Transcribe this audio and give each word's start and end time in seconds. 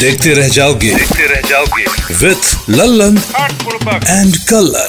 देखते 0.00 0.32
रह 0.34 0.48
जाओगे। 0.48 0.88
देखते 0.94 1.26
रह 1.26 1.40
जाओगे। 1.48 1.84
With 2.16 2.70
Lallan 2.70 3.16
and 3.16 4.36
colour 4.48 4.88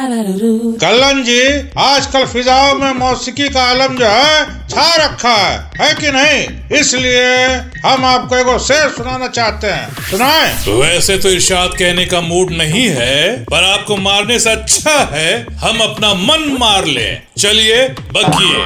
kiln 0.00 0.76
Kallan 0.80 1.22
ji 1.22 1.40
आजकल 1.78 2.24
फिजाओं 2.32 2.74
में 2.74 2.92
मौसीकी 2.92 3.48
का 3.48 3.62
आलम 3.62 3.96
जो 3.96 4.06
है 4.06 4.67
छा 4.78 4.94
रखा 4.94 5.34
है। 5.34 5.70
है 5.80 5.94
कि 5.94 6.10
नहीं? 6.10 6.78
इसलिए 6.80 7.46
हम 7.86 8.04
आपको 8.04 8.36
एगो 8.36 8.58
शेर 8.58 8.88
सुनाना 8.88 9.28
चाहते 9.28 9.66
हैं। 9.66 10.10
सुनाए। 10.10 10.52
वैसे 10.68 11.18
तो 11.18 11.28
इरशाद 11.28 11.70
कहने 11.78 12.04
का 12.06 12.20
मूड 12.20 12.50
नहीं 12.50 12.88
है 12.88 13.44
पर 13.44 13.64
आपको 13.64 13.96
मारने 13.96 14.38
से 14.38 14.50
अच्छा 14.50 15.10
है 15.12 15.46
हम 15.54 15.78
अपना 15.78 16.14
मन 16.14 16.56
मार 16.60 16.84
ले। 16.84 17.08
चलिए 17.38 17.88
बकिए। 17.88 18.64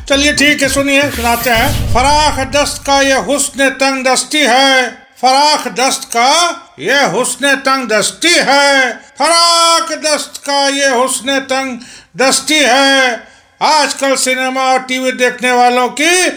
चलिए 0.08 0.32
ठीक 0.32 0.62
है 0.62 0.68
सुनिए 0.68 1.10
सुनाते 1.10 1.50
हैं। 1.50 1.94
फराख 1.94 2.38
दस्त 2.46 2.82
का 2.86 3.00
ये 3.00 3.14
हुस्न 3.14 3.70
तंग 3.70 4.06
दस्ती 4.06 4.40
है। 4.40 4.90
फराख 5.22 5.68
दस्त 5.68 6.08
का 6.16 6.30
ये 6.78 7.04
हुस्न 7.04 7.54
तंग 7.54 7.88
दस्ती 7.88 8.34
है। 8.34 8.92
फराख 8.92 9.92
दस्त 9.92 10.42
का 10.46 10.68
ये 10.68 10.88
हुस्न 10.88 11.38
तंग 11.38 11.78
दस्ती 12.16 12.58
है। 12.58 13.33
आजकल 13.64 14.14
सिनेमा 14.14 14.62
और 14.62 14.78
टीवी 14.78 15.12
देखने 15.12 15.52
वालों 15.52 15.88
की 15.88 16.30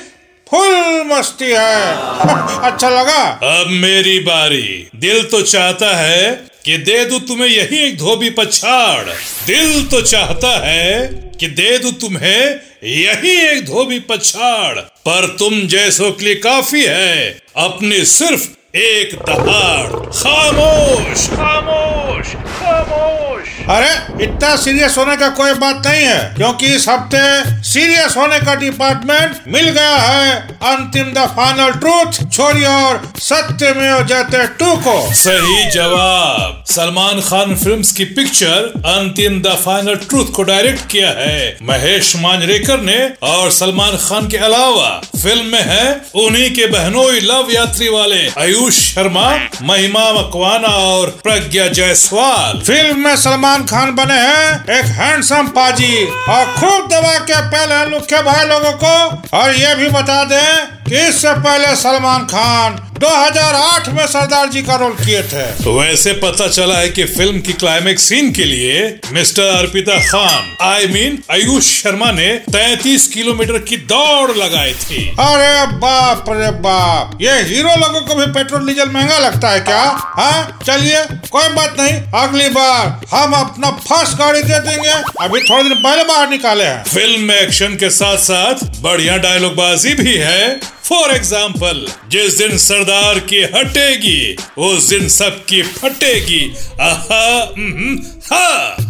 फुल 0.49 1.03
मस्ती 1.05 1.45
है। 1.45 1.91
अच्छा 2.71 2.89
लगा। 2.89 3.23
अब 3.61 3.67
मेरी 3.67 4.19
बारी। 4.19 4.87
दिल 4.95 5.23
तो 5.23 5.41
चाहता 5.41 5.97
है 5.97 6.47
कि 6.65 6.77
दे 6.77 7.05
दूँ 7.05 7.19
तुम्हें 7.19 7.47
यही 7.47 7.87
एक 7.87 7.97
धोबी 7.97 8.29
पछाड़। 8.29 9.09
दिल 9.47 9.85
तो 9.85 10.01
चाहता 10.01 10.67
है 10.67 11.07
कि 11.39 11.47
दे 11.47 11.77
दू 11.77 11.91
तुम्हें 11.91 12.59
यही 12.83 13.31
एक 13.31 13.65
धोबी 13.65 13.99
पछाड़। 13.99 14.79
पर 14.79 15.35
तुम 15.39 15.61
जैसों 15.67 16.11
के 16.11 16.25
लिए 16.25 16.35
काफ़ी 16.35 16.85
है, 16.85 17.41
अपनी 17.57 18.05
सिर्फ़ 18.05 18.77
एक 18.77 19.15
दहाड़। 19.15 19.87
खामोश 20.05 21.27
खामोश। 21.27 21.96
खामोश 22.17 22.33
खामोश 22.59 23.47
अरे 23.69 24.23
इतना 24.23 24.55
सीरियस 24.55 24.97
होने 24.97 25.15
का 25.17 25.27
कोई 25.37 25.53
बात 25.53 25.87
नहीं 25.87 26.05
है 26.05 26.33
क्योंकि 26.35 26.67
इस 26.75 26.87
हफ़्ते 26.89 27.63
सीरियस 27.63 28.15
होने 28.17 28.39
का 28.39 28.55
डिपार्टमेंट 28.55 29.35
मिल 29.53 29.69
गया 29.69 29.97
है 29.97 30.35
अंतिम 30.67 31.11
द 31.13 31.25
फाइनल 31.35 31.71
ट्रूथ 31.73 32.19
छोरी 32.31 32.63
और 32.65 33.01
सत्य 33.19 33.73
में 33.77 34.05
जयते 34.07 34.45
टू 34.59 34.75
को। 34.77 34.95
सही 35.13 35.69
जवाब। 35.71 36.63
सलमान 36.67 37.21
खान 37.21 37.55
फिल्म्स 37.55 37.91
की 37.91 38.05
picture 38.17 38.71
Antim 38.85 39.41
the 39.41 39.55
final 39.65 39.95
truth 40.09 40.31
को 40.35 40.43
डायरेक्ट 40.43 40.87
किया 40.91 41.09
है। 41.09 41.57
महेश 41.63 42.15
मांजरेकर 42.15 42.81
ने 42.81 42.97
और 43.23 43.51
सलमान 43.51 43.97
खान 43.97 44.27
के 44.27 44.37
अलावा 44.47 44.89
फ़िल्म 45.23 45.45
में 45.45 45.63
है 45.63 45.85
उन्हीं 46.15 46.49
के 46.51 46.67
बहनोई 46.67 47.19
लव 47.21 47.51
यात्री 47.51 47.89
वाले 47.89 48.25
आयुष 48.39 48.79
शर्मा 48.93 49.27
महिमा 49.61 50.11
मकवाना 50.13 50.73
और 50.87 51.09
प्रज्ञा 51.23 51.67
जायसवाल 52.07 52.59
फ़िल्म 52.59 52.99
में 52.99 53.15
सलमान 53.17 53.63
खान 53.65 53.91
बने 53.95 54.13
हैं, 54.13 54.63
एक 54.71 54.85
हैंडसम 54.97 55.47
पाजी, 55.47 56.05
और 56.05 56.45
खूब 56.55 56.87
दबा 56.87 57.17
के 57.21 57.41
पहले 57.51 57.83
लुखे 57.89 58.21
भाई 58.23 58.45
लोगों 58.47 58.71
को, 58.83 59.37
और 59.37 59.55
ये 59.55 59.75
भी 59.75 59.89
बता 59.89 60.23
दें 60.23 60.83
कि 60.83 60.95
इससे 60.99 61.33
पहले 61.35 61.75
सलमान 61.75 62.25
खान 62.25 62.75
2008 62.97 63.87
में 63.89 64.05
सरदार 64.07 64.47
जी 64.49 64.61
का 64.63 64.75
रोल 64.75 64.93
किए 64.95 65.21
थे। 65.23 65.43
तो 65.63 65.79
वैसे 65.79 66.13
पता 66.21 66.47
चला 66.47 66.77
है 66.77 66.89
कि 66.89 67.03
फ़िल्म 67.07 67.39
की 67.41 67.53
क्लाइमेक्स 67.53 68.03
सीन 68.03 68.31
के 68.33 68.43
लिए 68.43 68.79
mister 69.13 69.55
Arpita 69.57 69.97
Khan 70.05 70.55
I 70.67 70.87
mean 70.87 71.17
Aayush 71.31 71.65
Sharma 71.73 72.11
ने 72.11 72.27
33 72.49 73.07
किलोमीटर 73.07 73.57
की 73.59 73.77
दौड़ 73.91 74.31
लगाई 74.31 74.73
थी। 74.75 75.03
अरे 75.19 75.65
बाप 75.77 76.25
रे 76.29 76.51
बाप 76.59 77.17
ये 77.21 77.33
हीरो 77.43 77.75
लोगों 77.75 78.01
को 78.01 78.15
भी 78.15 78.25
पेट्रोल 78.33 78.65
डीजल 78.67 78.89
महँगा 78.89 79.17
लगता 79.19 79.49
है 79.49 79.59
क्या? 79.59 79.81
हाँ 80.17 80.59
चलिए 80.65 81.03
कोई 81.31 81.49
बात 81.49 81.75
नहीं 81.79 81.93
अगली 82.21 82.47
बार 82.49 82.87
हम 83.13 83.33
अपना 83.33 83.69
फ़र्स्ट 83.83 84.17
गाड़ी 84.17 84.41
दे 84.43 84.59
देंगे। 84.59 84.89
अभी 85.21 85.39
थोड़े 85.41 85.63
दिन 85.63 85.73
पहले 85.73 86.03
बाहर 86.03 86.29
निकाले 86.29 86.63
हैं। 86.63 86.83
फ़िल्म 86.83 87.21
में 87.21 87.35
एक्शन 87.35 87.75
के 87.75 87.89
साथ 87.89 88.17
साथ 88.23 88.65
बढ़िया 88.81 89.17
डायलॉग 89.17 89.55
बाजी 89.55 89.93
भी 89.93 90.15
है। 90.17 90.59
फॉर 90.87 91.11
एग्ज़ाम्पल 91.11 91.85
जिस 92.11 92.37
दिन 92.37 92.57
सरदार 92.57 93.19
की 93.29 93.41
हटेगी 93.55 94.35
उस 94.57 94.89
दिन 94.89 95.07
सबकी 95.09 95.61
फटेगी। 95.63 96.43
हम्म, 96.81 97.95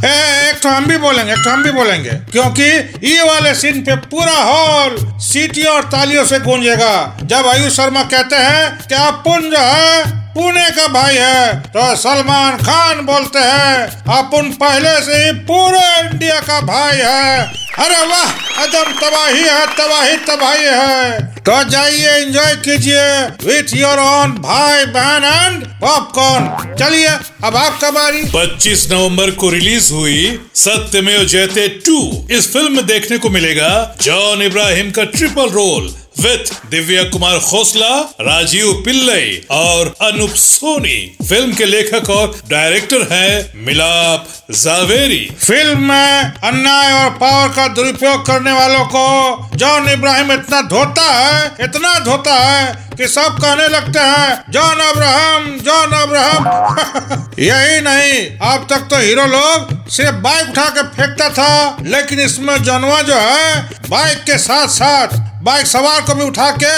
एक 0.05 0.59
तो 0.63 0.69
हम 0.69 0.85
भी 0.85 0.97
बोलेंगे 0.97 1.31
एक 1.31 1.39
तो 1.39 1.49
हम 1.49 1.63
भी 1.63 1.71
बोलेंगे 1.71 2.11
क्योंकि 2.31 2.63
ये 3.07 3.21
वाले 3.21 3.53
सीन 3.55 3.81
पे 3.81 3.95
पूरा 4.05 4.37
हॉल 4.43 4.95
सीटी 5.23 5.63
और 5.65 5.83
तालियों 5.91 6.25
से 6.25 6.39
गूंजेगा। 6.39 7.17
जब 7.23 7.47
आयुष 7.47 7.75
शर्मा 7.77 8.03
कहते 8.05 8.35
हैं 8.37 8.87
कि 8.87 8.95
अपुन 8.97 9.49
जो 9.51 9.59
है? 9.59 10.15
पुणे 10.33 10.69
का 10.71 10.87
भाई 10.87 11.15
है। 11.15 11.55
तो 11.67 11.95
सलमान 11.97 12.57
खान 12.57 12.99
बोलते 13.05 13.39
हैं 13.41 13.87
अपुन 14.15 14.51
पहले 14.55 14.99
से 15.01 15.23
ही 15.23 15.31
पूरे 15.45 15.85
इंडिया 15.99 16.39
का 16.41 16.59
भाई 16.63 16.97
है। 16.97 17.66
अरे 17.79 17.97
वाह 18.07 18.29
एकदम 18.63 18.91
तबाही 18.99 19.41
है, 19.41 19.65
तबाही 19.67 20.15
तबाही 20.17 20.63
है। 20.63 21.19
तो 21.39 21.63
जाइए 21.69 22.13
एंजॉय 22.21 22.55
कीजिए। 22.55 23.03
विथ 23.45 23.75
योर 23.75 23.99
ओन 23.99 24.31
भाई, 24.37 24.85
बहन 24.85 25.23
एंड 25.23 25.65
पॉपकॉर्न 25.81 26.75
चलिए, 26.75 27.07
अब 27.43 27.55
आपका 27.55 27.91
बारी। 27.91 28.23
25 28.25 28.87
नवंबर 28.91 29.31
को 29.31 29.49
रिलीज़ 29.49 29.91
हुई 29.93 30.39
सत्यमेव 30.55 31.23
जयते 31.25 31.67
टू। 31.85 32.27
इस 32.31 32.51
फ़िल्म 32.53 32.75
में 32.75 32.85
देखने 32.85 33.17
को 33.17 33.29
मिलेगा 33.29 33.69
जॉन 34.01 34.41
इब्राहिम 34.41 34.91
का 34.91 35.03
triple 35.03 35.49
role 35.49 35.93
with 36.19 36.51
Divya 36.71 37.03
Kumar 37.03 37.37
Khosla, 37.39 37.89
Rajeev 38.21 38.71
Pillai 38.85 39.45
और 39.51 39.93
अनूप 40.01 40.29
सोनी। 40.29 41.17
फ़िल्म 41.29 41.53
के 41.53 41.65
लेखक 41.65 42.09
और 42.09 42.39
डायरेक्टर 42.49 43.07
हैं 43.11 43.65
मिलाप 43.65 44.27
जावेरी। 44.51 45.37
फ़िल्म 45.43 45.79
में 45.79 46.33
अन्याय 46.43 47.03
और 47.03 47.09
पावर 47.09 47.47
का 47.47 47.67
दुरुपयोग 47.67 48.25
करने 48.25 48.51
वालों 48.51 48.85
को 48.85 49.57
जॉन 49.57 49.89
इब्राहिम 49.89 50.31
इतना 50.31 50.61
धोता 50.61 51.11
है, 51.13 51.55
इतना 51.61 51.99
धोता 51.99 52.33
है 52.33 52.87
कि 52.97 53.07
सब 53.07 53.37
कहने 53.41 53.67
लगते 53.67 53.99
हैं, 53.99 54.43
जॉन 54.51 54.79
अब्राहम 54.79 55.59
जॉन 55.59 55.91
अब्राहम। 55.91 57.29
यही 57.39 57.81
नहीं, 57.81 58.25
अब 58.51 58.67
तक 58.69 58.87
तो 58.89 58.97
हीरो 58.97 59.25
लोग 59.25 59.89
सिर्फ़ 59.89 60.15
बाइक 60.15 60.49
उठा 60.49 60.65
के 60.69 60.83
फेंकता 60.83 61.29
था, 61.29 61.77
लेकिन 61.81 62.19
इसमें 62.19 62.63
जनवा 62.63 63.01
जो 63.01 63.15
है, 63.15 63.61
बाइक 63.89 64.17
के 64.17 64.37
साथ 64.37 64.67
साथ 64.67 65.26
बाइक 65.43 65.67
सवार 65.67 66.01
को 66.01 66.13
भी 66.15 66.23
उठा 66.23 66.49
के 66.63 66.71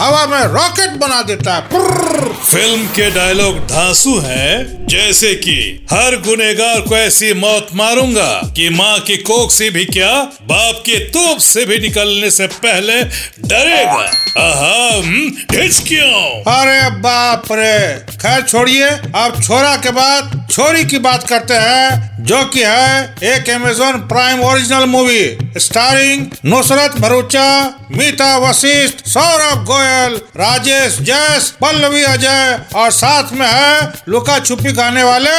हवा 0.00 0.26
में 0.26 0.40
रॉकेट 0.54 0.90
बना 0.90 1.20
देता 1.22 1.54
है। 1.54 1.60
फ़िल्म 2.50 2.86
के 2.86 3.10
डायलॉग 3.10 3.58
धांसू 3.66 4.18
हैं 4.24 4.86
जैसे 4.86 5.34
कि 5.34 5.86
हर 5.90 6.16
गुनेगार 6.26 6.80
को 6.80 6.96
ऐसी 6.96 7.32
मौत 7.34 7.68
मारूँगा 7.74 8.30
कि 8.56 8.68
माँ 8.70 8.98
की 9.00 9.16
कोख 9.16 9.50
से 9.52 9.70
भी 9.70 9.84
क्या 9.84 10.12
बाप 10.50 10.82
के 10.86 10.98
तोप 11.08 11.38
से 11.38 11.64
भी 11.66 11.78
निकलने 11.78 12.30
से 12.30 12.46
पहले 12.46 13.02
डरेगा। 13.48 14.10
हम्म, 14.38 15.30
हिचकियों 15.56 16.42
अरे 16.54 16.90
बाप 17.00 17.52
रे। 17.52 17.78
खैर 18.16 18.42
छोड़िए 18.42 18.88
अब 18.88 19.40
छोरा 19.44 19.76
के 19.76 19.90
बाद 19.90 20.46
छोरी 20.50 20.84
की 20.84 20.98
बात 20.98 21.28
करते 21.28 21.54
हैं 21.54 22.24
जो 22.26 22.44
कि 22.44 22.62
है 22.62 23.14
एक 23.32 23.50
Amazon 23.50 23.98
prime 24.08 24.40
original 24.40 24.84
movie 24.86 25.38
starring 25.58 26.26
Nushrat 26.44 26.96
Bharucha 27.00 27.46
Meeta 27.90 28.36
Vashisht 28.38 29.06
Saurabh 29.08 29.62
Goyal 29.64 30.14
Rajesh 30.36 30.98
Jais 31.00 31.50
Pallavi 31.60 32.02
Ajay 32.02 32.58
और 32.76 32.90
साथ 32.90 33.32
में 33.32 33.46
है 33.46 33.92
लुका 34.08 34.38
छुपी 34.38 34.72
गाने 34.72 35.02
वाले 35.02 35.38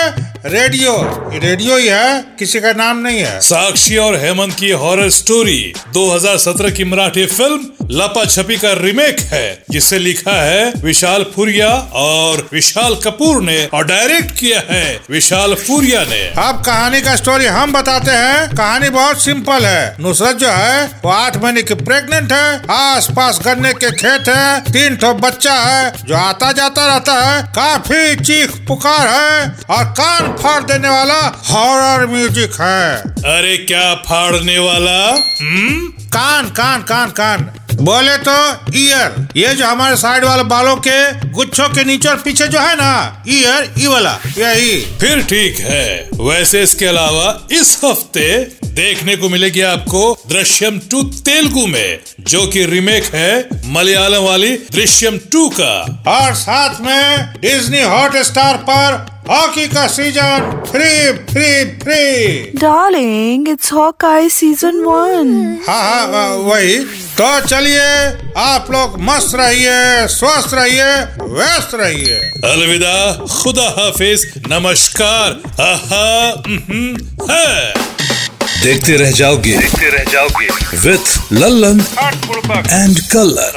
रेडियो। 0.49 0.93
रेडियो 1.33 1.77
ही 1.77 1.87
है 1.87 2.23
किसी 2.39 2.59
का 2.59 2.71
नाम 2.71 2.97
नहीं 2.97 3.19
है। 3.19 3.39
साक्षी 3.41 3.97
और 3.97 4.15
हेमंत 4.15 4.53
की 4.53 4.69
हॉरर 4.71 5.09
स्टोरी 5.09 5.73
2017 5.93 6.71
की 6.71 6.83
मराठी 6.83 7.25
फ़िल्म 7.25 7.87
लपा 7.91 8.23
छपी 8.25 8.55
का 8.57 8.71
रीमेक 8.73 9.19
है 9.31 9.63
जिसे 9.69 9.99
लिखा 9.99 10.35
है 10.43 10.71
विशाल 10.83 11.25
फूरिया 11.35 11.67
और 11.93 12.47
विशाल 12.53 12.95
कपूर 12.95 13.41
ने 13.43 13.57
और 13.73 13.85
डायरेक्ट 13.85 14.31
किया 14.31 14.61
है 14.69 14.99
विशाल 15.09 15.55
फूरिया 15.55 16.03
ने। 16.03 16.21
अब 16.43 16.63
कहानी 16.65 17.01
का 17.01 17.15
स्टोरी 17.15 17.45
हम 17.45 17.73
बताते 17.73 18.11
हैं। 18.11 18.55
कहानी 18.55 18.89
बहुत 18.89 19.23
सिंपल 19.23 19.65
है। 19.65 19.95
नुसरत 19.99 20.35
जो 20.35 20.49
है 20.49 20.85
वो 21.03 21.11
आठ 21.11 21.37
महीने 21.43 21.63
की 21.63 21.73
प्रेग्नेंट 21.83 22.31
है। 22.31 22.36
आस 22.71 23.07
पास 23.15 23.39
गन्ने 23.45 23.73
के 23.73 23.91
खेत 23.93 24.29
है 24.29 24.59
तीन 24.71 24.95
ठो 24.97 25.13
बच्चा 25.19 25.53
है 25.55 26.05
जो 26.07 26.15
आता 26.15 26.51
जाता 26.53 26.85
रहता 26.87 27.13
है 27.21 27.41
काफ़ी 27.55 28.15
चीख 28.17 28.55
पुकार 28.67 29.07
है 29.07 29.49
और 29.69 29.83
कान 29.99 30.31
फाड़ 30.37 30.61
देने 30.63 30.89
वाला 30.89 31.19
हॉरर 31.49 32.05
म्यूज़िक 32.07 32.61
है। 32.61 32.95
अरे 33.27 33.57
क्या 33.67 33.93
फाड़ने 34.07 34.57
वाला? 34.59 34.99
हम्म 35.41 35.87
कान 36.09 36.49
कान 36.57 36.81
कान 36.83 37.09
कान। 37.11 37.49
बोले 37.77 38.17
तो 38.19 38.35
ईयर 38.77 39.27
ये 39.37 39.53
जो 39.55 39.65
हमारे 39.67 39.95
साइड 39.97 40.23
वाले 40.25 40.43
बालों 40.51 40.75
के 40.87 41.29
गुच्छों 41.31 41.67
के 41.69 41.83
नीचे 41.83 42.09
और 42.09 42.15
पीछे 42.21 42.47
जो 42.47 42.59
है 42.59 42.75
ना 42.75 43.23
ईयर 43.29 43.73
ई 43.79 43.87
वाला 43.87 44.17
यही। 44.37 44.77
फिर 45.01 45.21
ठीक 45.29 45.59
है 45.59 46.09
वैसे 46.21 46.61
इसके 46.63 46.85
अलावा 46.85 47.37
इस 47.51 47.79
हफ़्ते 47.83 48.29
देखने 48.77 49.15
को 49.17 49.29
मिलेगी 49.29 49.61
आपको 49.61 49.99
दृश्यम 50.29 50.79
टू 50.91 51.01
तेलुगु 51.03 51.65
में 51.67 51.99
जो 52.19 52.45
कि 52.47 52.65
रीमेक 52.65 53.03
है 53.03 53.49
मलयालम 53.65 54.23
वाली 54.23 54.51
दृश्यम 54.71 55.17
टू 55.17 55.47
का। 55.49 56.03
और 56.07 56.33
साथ 56.33 56.81
में 56.81 57.33
डिज्नी 57.41 57.81
हॉट 57.81 58.17
स्टार 58.17 58.57
पर 58.69 59.05
हॉकी 59.29 59.67
का 59.67 59.87
season 59.87 60.61
free 60.71 60.91
free 61.31 61.49
free 61.79 62.03
Darling, 62.59 63.47
it's 63.53 63.71
Hawkeye 63.71 64.29
season 64.29 64.79
one. 64.83 65.33
हाँ 65.67 66.07
हाँ 66.07 66.29
वही। 66.29 66.77
तो 67.17 67.41
चलिए 67.47 67.89
आप 68.37 68.71
लोग 68.71 69.01
मस्त 69.01 69.35
रहिए 69.35 70.07
स्वस्थ 70.07 70.53
रहिए 70.53 70.93
व्यस्त 71.33 71.71
रहिए। 71.75 72.15
अलविदा 72.51 73.25
खुदा 73.41 73.67
हाफिज 73.79 74.31
नमस्कार। 74.51 75.41
आहा 75.65 76.31
उम्हूं, 76.31 76.87
है। 77.31 77.86
देखते 78.63 78.95
रह 78.97 79.11
जाओगे। 79.11 79.57
देखते 79.57 79.89
रह 79.89 80.03
जाओगे। 80.11 80.47
With 80.77 81.33
Lallan 81.33 81.79
and 82.71 82.99
colour. 83.11 83.51